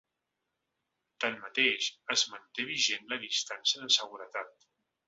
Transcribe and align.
Tanmateix 1.25 1.91
es 2.17 2.25
manté 2.33 2.67
vigent 2.73 3.07
la 3.13 3.21
distància 3.29 3.85
de 3.87 3.97
seguretat. 4.01 4.71